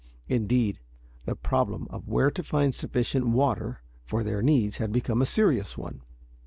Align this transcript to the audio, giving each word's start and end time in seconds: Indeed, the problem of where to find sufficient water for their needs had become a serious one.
Indeed, 0.27 0.79
the 1.25 1.35
problem 1.35 1.85
of 1.91 2.07
where 2.07 2.31
to 2.31 2.41
find 2.41 2.73
sufficient 2.73 3.27
water 3.27 3.83
for 4.03 4.23
their 4.23 4.41
needs 4.41 4.77
had 4.77 4.91
become 4.91 5.21
a 5.21 5.27
serious 5.27 5.77
one. 5.77 6.01